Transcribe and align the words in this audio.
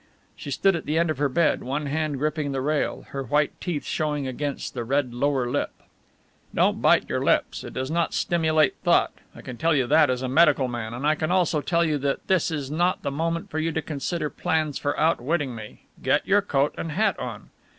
She 0.35 0.49
stood 0.49 0.75
at 0.75 0.85
the 0.87 0.97
end 0.97 1.11
of 1.11 1.19
her 1.19 1.29
bed, 1.29 1.61
one 1.63 1.85
hand 1.85 2.17
gripping 2.17 2.53
the 2.53 2.61
rail, 2.61 3.05
her 3.09 3.21
white 3.21 3.51
teeth 3.61 3.85
showing 3.85 4.25
against 4.25 4.73
the 4.73 4.83
red 4.83 5.13
lower 5.13 5.47
lip. 5.47 5.69
"Don't 6.55 6.81
bite 6.81 7.07
your 7.07 7.23
lips, 7.23 7.63
it 7.63 7.73
does 7.73 7.91
not 7.91 8.15
stimulate 8.15 8.73
thought, 8.77 9.13
I 9.35 9.43
can 9.43 9.57
tell 9.57 9.75
you 9.75 9.85
that 9.85 10.09
as 10.09 10.23
a 10.23 10.27
medical 10.27 10.67
man, 10.67 10.95
and 10.95 11.05
I 11.05 11.13
can 11.13 11.29
also 11.31 11.61
tell 11.61 11.85
you 11.85 11.99
that 11.99 12.25
this 12.25 12.49
is 12.49 12.71
not 12.71 13.03
the 13.03 13.11
moment 13.11 13.51
for 13.51 13.59
you 13.59 13.71
to 13.73 13.81
consider 13.83 14.31
plans 14.31 14.79
for 14.79 14.99
outwitting 14.99 15.53
me. 15.53 15.83
Get 16.01 16.25
your 16.27 16.41
coat 16.41 16.73
and 16.79 16.93
hat 16.93 17.19
on." 17.19 17.51